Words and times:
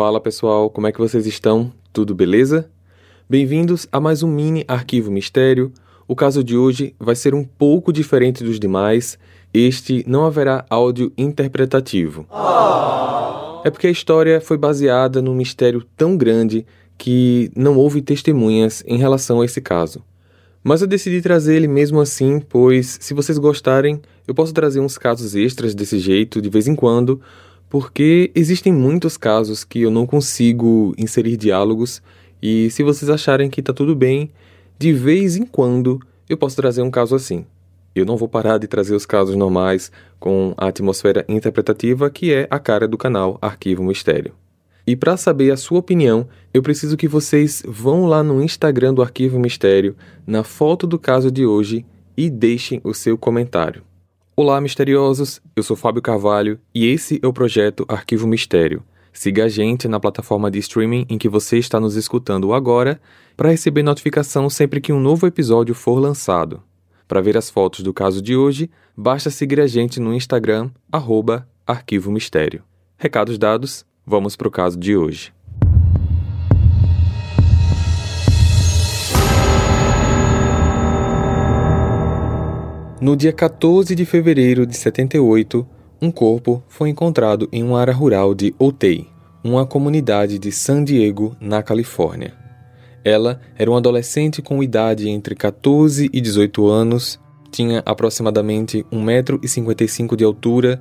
Fala 0.00 0.18
pessoal, 0.18 0.70
como 0.70 0.86
é 0.86 0.92
que 0.92 0.98
vocês 0.98 1.26
estão? 1.26 1.70
Tudo 1.92 2.14
beleza? 2.14 2.70
Bem-vindos 3.28 3.86
a 3.92 4.00
mais 4.00 4.22
um 4.22 4.28
mini 4.28 4.64
arquivo 4.66 5.10
mistério. 5.10 5.70
O 6.08 6.16
caso 6.16 6.42
de 6.42 6.56
hoje 6.56 6.94
vai 6.98 7.14
ser 7.14 7.34
um 7.34 7.44
pouco 7.44 7.92
diferente 7.92 8.42
dos 8.42 8.58
demais. 8.58 9.18
Este 9.52 10.02
não 10.08 10.24
haverá 10.24 10.64
áudio 10.70 11.12
interpretativo. 11.18 12.26
Oh. 12.30 13.60
É 13.62 13.68
porque 13.68 13.88
a 13.88 13.90
história 13.90 14.40
foi 14.40 14.56
baseada 14.56 15.20
num 15.20 15.34
mistério 15.34 15.84
tão 15.98 16.16
grande 16.16 16.64
que 16.96 17.52
não 17.54 17.76
houve 17.76 18.00
testemunhas 18.00 18.82
em 18.86 18.96
relação 18.96 19.42
a 19.42 19.44
esse 19.44 19.60
caso. 19.60 20.02
Mas 20.64 20.80
eu 20.80 20.86
decidi 20.86 21.20
trazer 21.20 21.56
ele 21.56 21.68
mesmo 21.68 22.00
assim, 22.00 22.40
pois 22.40 22.96
se 23.02 23.12
vocês 23.12 23.36
gostarem, 23.36 24.00
eu 24.26 24.34
posso 24.34 24.54
trazer 24.54 24.80
uns 24.80 24.96
casos 24.96 25.34
extras 25.34 25.74
desse 25.74 25.98
jeito 25.98 26.40
de 26.40 26.48
vez 26.48 26.66
em 26.66 26.74
quando, 26.74 27.20
porque 27.70 28.32
existem 28.34 28.72
muitos 28.72 29.16
casos 29.16 29.62
que 29.62 29.80
eu 29.82 29.90
não 29.90 30.04
consigo 30.04 30.92
inserir 30.98 31.36
diálogos 31.36 32.02
e 32.42 32.68
se 32.70 32.82
vocês 32.82 33.08
acharem 33.08 33.48
que 33.48 33.62
tá 33.62 33.72
tudo 33.72 33.94
bem, 33.94 34.30
de 34.76 34.92
vez 34.92 35.36
em 35.36 35.46
quando 35.46 36.00
eu 36.28 36.36
posso 36.36 36.56
trazer 36.56 36.82
um 36.82 36.90
caso 36.90 37.14
assim. 37.14 37.46
Eu 37.94 38.04
não 38.04 38.16
vou 38.16 38.28
parar 38.28 38.58
de 38.58 38.66
trazer 38.66 38.94
os 38.94 39.06
casos 39.06 39.36
normais 39.36 39.90
com 40.18 40.52
a 40.56 40.66
atmosfera 40.66 41.24
interpretativa 41.28 42.10
que 42.10 42.32
é 42.32 42.48
a 42.50 42.58
cara 42.58 42.88
do 42.88 42.98
canal 42.98 43.38
Arquivo 43.40 43.84
Mistério. 43.84 44.34
E 44.84 44.96
para 44.96 45.16
saber 45.16 45.52
a 45.52 45.56
sua 45.56 45.78
opinião, 45.78 46.26
eu 46.52 46.62
preciso 46.62 46.96
que 46.96 47.06
vocês 47.06 47.62
vão 47.66 48.06
lá 48.06 48.22
no 48.24 48.42
Instagram 48.42 48.94
do 48.94 49.02
Arquivo 49.02 49.38
Mistério, 49.38 49.94
na 50.26 50.42
foto 50.42 50.86
do 50.86 50.98
caso 50.98 51.30
de 51.30 51.46
hoje 51.46 51.86
e 52.16 52.28
deixem 52.28 52.80
o 52.82 52.92
seu 52.92 53.16
comentário. 53.16 53.82
Olá, 54.42 54.58
misteriosos! 54.58 55.38
Eu 55.54 55.62
sou 55.62 55.76
Fábio 55.76 56.00
Carvalho 56.00 56.58
e 56.74 56.86
esse 56.86 57.20
é 57.22 57.26
o 57.26 57.32
projeto 57.32 57.84
Arquivo 57.86 58.26
Mistério. 58.26 58.82
Siga 59.12 59.44
a 59.44 59.48
gente 59.50 59.86
na 59.86 60.00
plataforma 60.00 60.50
de 60.50 60.58
streaming 60.60 61.04
em 61.10 61.18
que 61.18 61.28
você 61.28 61.58
está 61.58 61.78
nos 61.78 61.94
escutando 61.94 62.54
agora 62.54 62.98
para 63.36 63.50
receber 63.50 63.82
notificação 63.82 64.48
sempre 64.48 64.80
que 64.80 64.94
um 64.94 64.98
novo 64.98 65.26
episódio 65.26 65.74
for 65.74 65.98
lançado. 65.98 66.62
Para 67.06 67.20
ver 67.20 67.36
as 67.36 67.50
fotos 67.50 67.80
do 67.80 67.92
caso 67.92 68.22
de 68.22 68.34
hoje, 68.34 68.70
basta 68.96 69.28
seguir 69.28 69.60
a 69.60 69.66
gente 69.66 70.00
no 70.00 70.14
Instagram, 70.14 70.70
arroba 70.90 71.46
Arquivo 71.66 72.10
Mistério. 72.10 72.62
Recados 72.96 73.36
dados, 73.36 73.84
vamos 74.06 74.36
para 74.36 74.48
o 74.48 74.50
caso 74.50 74.78
de 74.78 74.96
hoje. 74.96 75.34
No 83.00 83.16
dia 83.16 83.32
14 83.32 83.94
de 83.94 84.04
fevereiro 84.04 84.66
de 84.66 84.76
78, 84.76 85.66
um 86.02 86.10
corpo 86.10 86.62
foi 86.68 86.90
encontrado 86.90 87.48
em 87.50 87.62
uma 87.62 87.80
área 87.80 87.94
rural 87.94 88.34
de 88.34 88.54
Otay, 88.58 89.08
uma 89.42 89.64
comunidade 89.64 90.38
de 90.38 90.52
San 90.52 90.84
Diego, 90.84 91.34
na 91.40 91.62
Califórnia. 91.62 92.34
Ela 93.02 93.40
era 93.56 93.70
uma 93.70 93.78
adolescente 93.78 94.42
com 94.42 94.62
idade 94.62 95.08
entre 95.08 95.34
14 95.34 96.10
e 96.12 96.20
18 96.20 96.66
anos, 96.66 97.18
tinha 97.50 97.82
aproximadamente 97.86 98.84
1,55m 98.92 100.14
de 100.14 100.22
altura, 100.22 100.78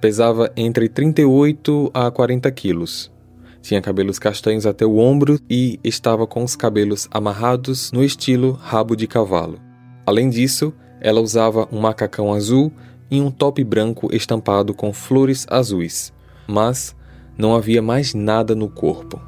pesava 0.00 0.50
entre 0.56 0.88
38 0.88 1.90
a 1.92 2.10
40 2.10 2.50
quilos. 2.50 3.12
Tinha 3.60 3.82
cabelos 3.82 4.18
castanhos 4.18 4.64
até 4.64 4.86
o 4.86 4.96
ombro 4.96 5.38
e 5.50 5.78
estava 5.84 6.26
com 6.26 6.42
os 6.42 6.56
cabelos 6.56 7.06
amarrados 7.10 7.92
no 7.92 8.02
estilo 8.02 8.52
rabo 8.52 8.96
de 8.96 9.06
cavalo. 9.06 9.60
Além 10.06 10.30
disso, 10.30 10.72
ela 11.00 11.20
usava 11.20 11.68
um 11.70 11.80
macacão 11.80 12.32
azul 12.32 12.72
e 13.10 13.20
um 13.20 13.30
top 13.30 13.62
branco 13.64 14.14
estampado 14.14 14.74
com 14.74 14.92
flores 14.92 15.46
azuis, 15.48 16.12
mas 16.46 16.94
não 17.36 17.54
havia 17.54 17.80
mais 17.80 18.14
nada 18.14 18.54
no 18.54 18.68
corpo, 18.68 19.20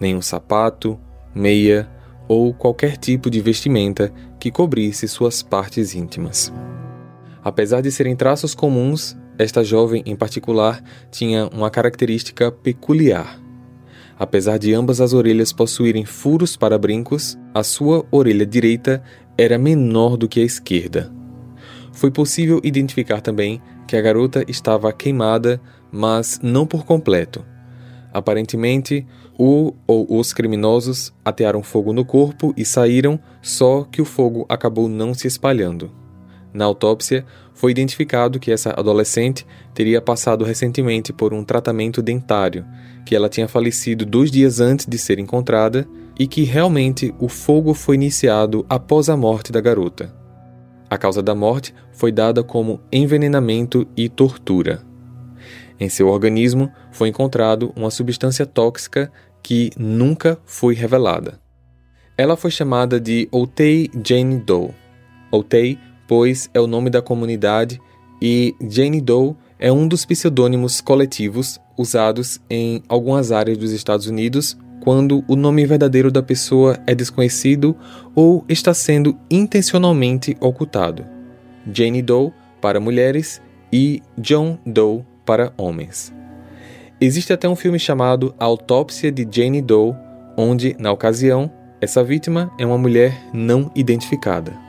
nenhum 0.00 0.22
sapato, 0.22 0.98
meia 1.34 1.88
ou 2.28 2.52
qualquer 2.54 2.96
tipo 2.96 3.30
de 3.30 3.40
vestimenta 3.40 4.12
que 4.38 4.50
cobrisse 4.50 5.06
suas 5.06 5.42
partes 5.42 5.94
íntimas. 5.94 6.52
Apesar 7.42 7.80
de 7.80 7.92
serem 7.92 8.16
traços 8.16 8.54
comuns, 8.54 9.16
esta 9.38 9.62
jovem 9.62 10.02
em 10.06 10.16
particular 10.16 10.82
tinha 11.10 11.46
uma 11.48 11.70
característica 11.70 12.50
peculiar. 12.50 13.40
Apesar 14.18 14.58
de 14.58 14.72
ambas 14.72 15.00
as 15.00 15.12
orelhas 15.12 15.52
possuírem 15.52 16.04
furos 16.04 16.56
para 16.56 16.78
brincos, 16.78 17.38
a 17.54 17.62
sua 17.62 18.04
orelha 18.10 18.46
direita 18.46 19.02
era 19.36 19.58
menor 19.58 20.16
do 20.16 20.26
que 20.26 20.40
a 20.40 20.44
esquerda. 20.44 21.15
Foi 21.96 22.10
possível 22.10 22.60
identificar 22.62 23.22
também 23.22 23.60
que 23.88 23.96
a 23.96 24.02
garota 24.02 24.44
estava 24.46 24.92
queimada, 24.92 25.58
mas 25.90 26.38
não 26.42 26.66
por 26.66 26.84
completo. 26.84 27.42
Aparentemente, 28.12 29.06
o 29.38 29.72
ou 29.86 30.06
os 30.18 30.34
criminosos 30.34 31.10
atearam 31.24 31.62
fogo 31.62 31.94
no 31.94 32.04
corpo 32.04 32.52
e 32.54 32.66
saíram, 32.66 33.18
só 33.40 33.82
que 33.82 34.02
o 34.02 34.04
fogo 34.04 34.44
acabou 34.46 34.90
não 34.90 35.14
se 35.14 35.26
espalhando. 35.26 35.90
Na 36.52 36.66
autópsia, 36.66 37.24
foi 37.54 37.70
identificado 37.70 38.38
que 38.38 38.52
essa 38.52 38.78
adolescente 38.78 39.46
teria 39.72 40.00
passado 40.02 40.44
recentemente 40.44 41.14
por 41.14 41.32
um 41.32 41.42
tratamento 41.42 42.02
dentário, 42.02 42.66
que 43.06 43.16
ela 43.16 43.30
tinha 43.30 43.48
falecido 43.48 44.04
dois 44.04 44.30
dias 44.30 44.60
antes 44.60 44.84
de 44.84 44.98
ser 44.98 45.18
encontrada 45.18 45.88
e 46.18 46.26
que 46.26 46.42
realmente 46.42 47.14
o 47.18 47.26
fogo 47.26 47.72
foi 47.72 47.94
iniciado 47.94 48.66
após 48.68 49.08
a 49.08 49.16
morte 49.16 49.50
da 49.50 49.62
garota. 49.62 50.25
A 50.88 50.96
causa 50.96 51.22
da 51.22 51.34
morte 51.34 51.74
foi 51.92 52.12
dada 52.12 52.42
como 52.42 52.80
envenenamento 52.92 53.86
e 53.96 54.08
tortura. 54.08 54.82
Em 55.78 55.88
seu 55.88 56.08
organismo 56.08 56.70
foi 56.90 57.08
encontrado 57.08 57.72
uma 57.76 57.90
substância 57.90 58.46
tóxica 58.46 59.12
que 59.42 59.70
nunca 59.76 60.38
foi 60.44 60.74
revelada. 60.74 61.40
Ela 62.16 62.36
foi 62.36 62.50
chamada 62.50 62.98
de 62.98 63.28
Otay 63.30 63.90
Jane 64.04 64.38
Doe. 64.38 64.70
Otay, 65.30 65.78
pois, 66.08 66.48
é 66.54 66.60
o 66.60 66.66
nome 66.66 66.88
da 66.88 67.02
comunidade 67.02 67.80
e 68.22 68.54
Jane 68.70 69.00
Doe 69.00 69.34
é 69.58 69.70
um 69.70 69.86
dos 69.86 70.06
pseudônimos 70.06 70.80
coletivos 70.80 71.60
usados 71.76 72.40
em 72.48 72.82
algumas 72.88 73.32
áreas 73.32 73.58
dos 73.58 73.72
Estados 73.72 74.06
Unidos 74.06 74.56
quando 74.86 75.24
o 75.26 75.34
nome 75.34 75.66
verdadeiro 75.66 76.12
da 76.12 76.22
pessoa 76.22 76.78
é 76.86 76.94
desconhecido 76.94 77.76
ou 78.14 78.44
está 78.48 78.72
sendo 78.72 79.18
intencionalmente 79.28 80.36
ocultado. 80.38 81.04
Jane 81.74 82.00
Doe 82.00 82.32
para 82.60 82.78
mulheres 82.78 83.42
e 83.72 84.00
John 84.16 84.56
Doe 84.64 85.02
para 85.24 85.52
homens. 85.56 86.14
Existe 87.00 87.32
até 87.32 87.48
um 87.48 87.56
filme 87.56 87.80
chamado 87.80 88.32
A 88.38 88.44
Autópsia 88.44 89.10
de 89.10 89.26
Jane 89.28 89.60
Doe, 89.60 89.92
onde, 90.36 90.76
na 90.78 90.92
ocasião, 90.92 91.50
essa 91.80 92.04
vítima 92.04 92.52
é 92.56 92.64
uma 92.64 92.78
mulher 92.78 93.12
não 93.34 93.72
identificada. 93.74 94.65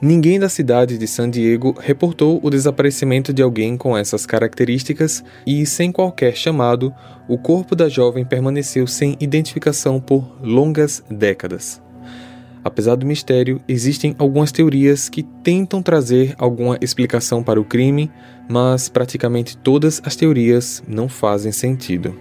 Ninguém 0.00 0.38
da 0.38 0.50
cidade 0.50 0.98
de 0.98 1.06
San 1.06 1.30
Diego 1.30 1.74
reportou 1.80 2.38
o 2.42 2.50
desaparecimento 2.50 3.32
de 3.32 3.40
alguém 3.40 3.78
com 3.78 3.96
essas 3.96 4.26
características 4.26 5.24
e, 5.46 5.64
sem 5.64 5.90
qualquer 5.90 6.36
chamado, 6.36 6.92
o 7.26 7.38
corpo 7.38 7.74
da 7.74 7.88
jovem 7.88 8.22
permaneceu 8.22 8.86
sem 8.86 9.16
identificação 9.18 9.98
por 9.98 10.36
longas 10.42 11.02
décadas. 11.10 11.80
Apesar 12.62 12.96
do 12.96 13.06
mistério, 13.06 13.58
existem 13.66 14.14
algumas 14.18 14.52
teorias 14.52 15.08
que 15.08 15.22
tentam 15.22 15.80
trazer 15.80 16.34
alguma 16.36 16.76
explicação 16.82 17.42
para 17.42 17.60
o 17.60 17.64
crime, 17.64 18.10
mas 18.50 18.90
praticamente 18.90 19.56
todas 19.56 20.02
as 20.04 20.14
teorias 20.14 20.82
não 20.86 21.08
fazem 21.08 21.52
sentido. 21.52 22.14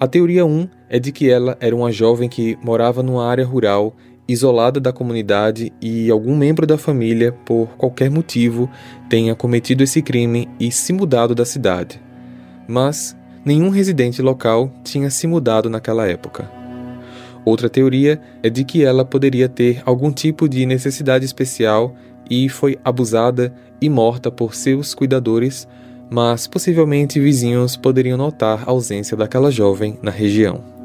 A 0.00 0.08
teoria 0.08 0.46
1 0.46 0.66
é 0.88 0.98
de 0.98 1.12
que 1.12 1.30
ela 1.30 1.58
era 1.60 1.76
uma 1.76 1.92
jovem 1.92 2.26
que 2.26 2.58
morava 2.64 3.02
numa 3.02 3.26
área 3.26 3.44
rural 3.44 3.94
isolada 4.30 4.78
da 4.78 4.92
comunidade 4.92 5.72
e 5.80 6.10
algum 6.10 6.36
membro 6.36 6.66
da 6.66 6.78
família, 6.78 7.32
por 7.44 7.68
qualquer 7.76 8.10
motivo, 8.10 8.70
tenha 9.08 9.34
cometido 9.34 9.82
esse 9.82 10.00
crime 10.00 10.48
e 10.58 10.70
se 10.70 10.92
mudado 10.92 11.34
da 11.34 11.44
cidade. 11.44 12.00
Mas 12.68 13.16
nenhum 13.44 13.70
residente 13.70 14.22
local 14.22 14.72
tinha 14.84 15.10
se 15.10 15.26
mudado 15.26 15.68
naquela 15.68 16.06
época. 16.06 16.50
Outra 17.44 17.68
teoria 17.68 18.20
é 18.42 18.50
de 18.50 18.64
que 18.64 18.84
ela 18.84 19.04
poderia 19.04 19.48
ter 19.48 19.82
algum 19.84 20.12
tipo 20.12 20.48
de 20.48 20.66
necessidade 20.66 21.24
especial 21.24 21.94
e 22.28 22.48
foi 22.48 22.78
abusada 22.84 23.52
e 23.80 23.88
morta 23.88 24.30
por 24.30 24.54
seus 24.54 24.94
cuidadores, 24.94 25.66
mas 26.10 26.46
possivelmente 26.46 27.18
vizinhos 27.18 27.76
poderiam 27.76 28.18
notar 28.18 28.62
a 28.66 28.70
ausência 28.70 29.16
daquela 29.16 29.50
jovem 29.50 29.98
na 30.02 30.10
região. 30.10 30.79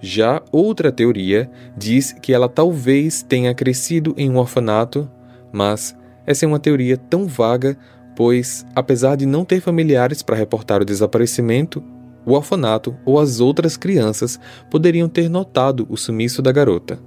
Já 0.00 0.42
outra 0.50 0.90
teoria 0.90 1.50
diz 1.76 2.12
que 2.12 2.32
ela 2.32 2.48
talvez 2.48 3.22
tenha 3.22 3.54
crescido 3.54 4.14
em 4.16 4.30
um 4.30 4.38
orfanato, 4.38 5.10
mas 5.52 5.96
essa 6.26 6.44
é 6.44 6.48
uma 6.48 6.58
teoria 6.58 6.96
tão 6.96 7.26
vaga, 7.26 7.76
pois, 8.16 8.64
apesar 8.74 9.16
de 9.16 9.26
não 9.26 9.44
ter 9.44 9.60
familiares 9.60 10.22
para 10.22 10.36
reportar 10.36 10.80
o 10.80 10.84
desaparecimento, 10.84 11.82
o 12.24 12.32
orfanato 12.32 12.96
ou 13.04 13.18
as 13.18 13.40
outras 13.40 13.76
crianças 13.76 14.38
poderiam 14.70 15.08
ter 15.08 15.28
notado 15.28 15.86
o 15.88 15.96
sumiço 15.96 16.40
da 16.40 16.52
garota. 16.52 16.98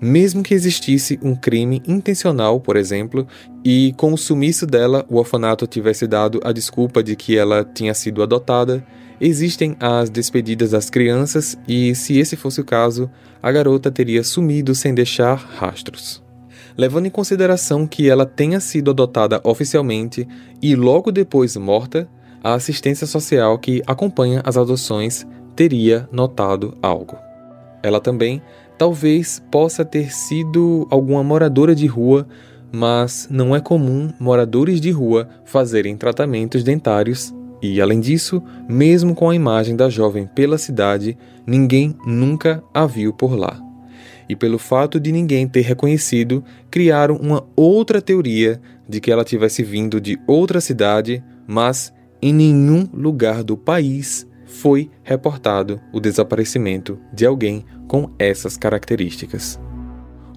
Mesmo 0.00 0.42
que 0.42 0.54
existisse 0.54 1.18
um 1.22 1.34
crime 1.34 1.82
intencional, 1.86 2.58
por 2.58 2.76
exemplo, 2.76 3.26
e 3.62 3.92
com 3.98 4.14
o 4.14 4.18
sumiço 4.18 4.66
dela 4.66 5.04
o 5.10 5.16
orfanato 5.16 5.66
tivesse 5.66 6.06
dado 6.06 6.40
a 6.42 6.52
desculpa 6.52 7.02
de 7.02 7.14
que 7.14 7.36
ela 7.36 7.64
tinha 7.64 7.92
sido 7.92 8.22
adotada, 8.22 8.84
Existem 9.20 9.76
as 9.78 10.08
despedidas 10.08 10.70
das 10.70 10.88
crianças 10.88 11.58
e, 11.68 11.94
se 11.94 12.18
esse 12.18 12.36
fosse 12.36 12.62
o 12.62 12.64
caso, 12.64 13.10
a 13.42 13.52
garota 13.52 13.90
teria 13.90 14.24
sumido 14.24 14.74
sem 14.74 14.94
deixar 14.94 15.34
rastros. 15.34 16.22
Levando 16.76 17.06
em 17.06 17.10
consideração 17.10 17.86
que 17.86 18.08
ela 18.08 18.24
tenha 18.24 18.58
sido 18.60 18.90
adotada 18.90 19.38
oficialmente 19.44 20.26
e 20.62 20.74
logo 20.74 21.12
depois 21.12 21.54
morta, 21.56 22.08
a 22.42 22.54
assistência 22.54 23.06
social 23.06 23.58
que 23.58 23.82
acompanha 23.86 24.40
as 24.42 24.56
adoções 24.56 25.26
teria 25.54 26.08
notado 26.10 26.78
algo. 26.80 27.18
Ela 27.82 28.00
também 28.00 28.40
talvez 28.78 29.42
possa 29.50 29.84
ter 29.84 30.10
sido 30.10 30.86
alguma 30.90 31.22
moradora 31.22 31.74
de 31.74 31.86
rua, 31.86 32.26
mas 32.72 33.28
não 33.30 33.54
é 33.54 33.60
comum 33.60 34.10
moradores 34.18 34.80
de 34.80 34.90
rua 34.90 35.28
fazerem 35.44 35.96
tratamentos 35.98 36.64
dentários 36.64 37.34
e, 37.62 37.80
além 37.80 38.00
disso, 38.00 38.42
mesmo 38.68 39.14
com 39.14 39.28
a 39.28 39.34
imagem 39.34 39.76
da 39.76 39.88
jovem 39.88 40.26
pela 40.26 40.58
cidade, 40.58 41.16
ninguém 41.46 41.94
nunca 42.06 42.62
a 42.72 42.86
viu 42.86 43.12
por 43.12 43.34
lá. 43.34 43.60
E 44.28 44.36
pelo 44.36 44.58
fato 44.58 45.00
de 45.00 45.10
ninguém 45.12 45.46
ter 45.46 45.62
reconhecido, 45.62 46.44
criaram 46.70 47.16
uma 47.16 47.44
outra 47.56 48.00
teoria 48.00 48.60
de 48.88 49.00
que 49.00 49.10
ela 49.10 49.24
tivesse 49.24 49.62
vindo 49.62 50.00
de 50.00 50.18
outra 50.26 50.60
cidade, 50.60 51.22
mas 51.46 51.92
em 52.22 52.32
nenhum 52.32 52.88
lugar 52.92 53.42
do 53.42 53.56
país 53.56 54.26
foi 54.46 54.90
reportado 55.02 55.80
o 55.92 56.00
desaparecimento 56.00 56.98
de 57.12 57.26
alguém 57.26 57.64
com 57.86 58.10
essas 58.18 58.56
características. 58.56 59.58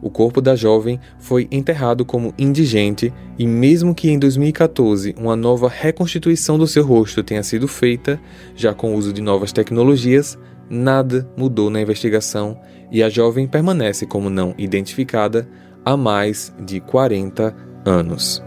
O 0.03 0.09
corpo 0.09 0.41
da 0.41 0.53
jovem 0.53 0.99
foi 1.17 1.47
enterrado 1.49 2.03
como 2.03 2.33
indigente 2.37 3.13
e, 3.39 3.47
mesmo 3.47 3.95
que 3.95 4.11
em 4.11 4.19
2014 4.19 5.15
uma 5.17 5.33
nova 5.33 5.69
reconstituição 5.69 6.57
do 6.57 6.67
seu 6.67 6.85
rosto 6.85 7.23
tenha 7.23 7.41
sido 7.41 7.69
feita, 7.69 8.19
já 8.53 8.73
com 8.73 8.93
o 8.93 8.97
uso 8.97 9.13
de 9.13 9.21
novas 9.21 9.53
tecnologias, 9.53 10.37
nada 10.69 11.25
mudou 11.37 11.69
na 11.69 11.81
investigação 11.81 12.59
e 12.91 13.01
a 13.01 13.07
jovem 13.07 13.47
permanece 13.47 14.05
como 14.05 14.29
não 14.29 14.53
identificada 14.57 15.47
há 15.85 15.95
mais 15.95 16.53
de 16.59 16.81
40 16.81 17.55
anos. 17.85 18.43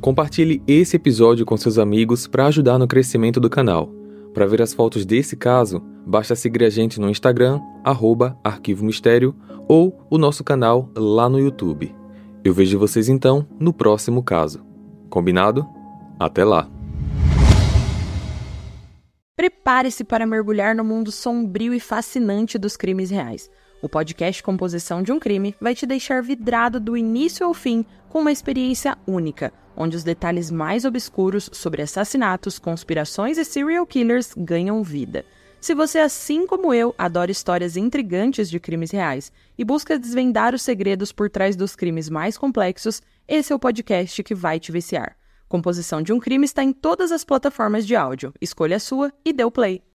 Compartilhe 0.00 0.62
esse 0.66 0.96
episódio 0.96 1.44
com 1.44 1.54
seus 1.58 1.76
amigos 1.76 2.26
para 2.26 2.46
ajudar 2.46 2.78
no 2.78 2.88
crescimento 2.88 3.38
do 3.38 3.50
canal. 3.50 3.99
Para 4.32 4.46
ver 4.46 4.62
as 4.62 4.72
fotos 4.72 5.04
desse 5.04 5.36
caso, 5.36 5.80
basta 6.06 6.36
seguir 6.36 6.64
a 6.64 6.70
gente 6.70 7.00
no 7.00 7.10
Instagram, 7.10 7.60
arroba 7.82 8.38
Arquivo 8.44 8.84
Mistério, 8.84 9.34
ou 9.68 10.06
o 10.08 10.16
nosso 10.18 10.44
canal 10.44 10.88
lá 10.96 11.28
no 11.28 11.38
YouTube. 11.38 11.94
Eu 12.44 12.54
vejo 12.54 12.78
vocês 12.78 13.08
então 13.08 13.46
no 13.58 13.72
próximo 13.72 14.22
caso. 14.22 14.64
Combinado? 15.08 15.66
Até 16.18 16.44
lá! 16.44 16.70
Prepare-se 19.36 20.04
para 20.04 20.26
mergulhar 20.26 20.74
no 20.74 20.84
mundo 20.84 21.10
sombrio 21.10 21.74
e 21.74 21.80
fascinante 21.80 22.58
dos 22.58 22.76
crimes 22.76 23.10
reais. 23.10 23.50
O 23.82 23.88
podcast 23.88 24.42
Composição 24.42 25.02
de 25.02 25.10
um 25.10 25.18
Crime 25.18 25.56
vai 25.60 25.74
te 25.74 25.86
deixar 25.86 26.22
vidrado 26.22 26.78
do 26.78 26.96
início 26.96 27.46
ao 27.46 27.54
fim 27.54 27.84
com 28.08 28.20
uma 28.20 28.30
experiência 28.30 28.96
única 29.06 29.52
onde 29.76 29.96
os 29.96 30.04
detalhes 30.04 30.50
mais 30.50 30.84
obscuros 30.84 31.48
sobre 31.52 31.82
assassinatos, 31.82 32.58
conspirações 32.58 33.38
e 33.38 33.44
serial 33.44 33.86
killers 33.86 34.32
ganham 34.36 34.82
vida. 34.82 35.24
Se 35.60 35.74
você, 35.74 35.98
assim 35.98 36.46
como 36.46 36.72
eu, 36.72 36.94
adora 36.96 37.30
histórias 37.30 37.76
intrigantes 37.76 38.48
de 38.48 38.58
crimes 38.58 38.90
reais 38.90 39.30
e 39.58 39.64
busca 39.64 39.98
desvendar 39.98 40.54
os 40.54 40.62
segredos 40.62 41.12
por 41.12 41.28
trás 41.28 41.54
dos 41.54 41.76
crimes 41.76 42.08
mais 42.08 42.38
complexos, 42.38 43.02
esse 43.28 43.52
é 43.52 43.56
o 43.56 43.58
podcast 43.58 44.22
que 44.22 44.34
vai 44.34 44.58
te 44.58 44.72
viciar. 44.72 45.16
Composição 45.48 46.00
de 46.00 46.12
um 46.12 46.18
Crime 46.18 46.44
está 46.44 46.62
em 46.62 46.72
todas 46.72 47.12
as 47.12 47.24
plataformas 47.24 47.86
de 47.86 47.94
áudio. 47.94 48.32
Escolha 48.40 48.76
a 48.76 48.80
sua 48.80 49.12
e 49.24 49.32
dê 49.32 49.44
o 49.44 49.50
play. 49.50 49.82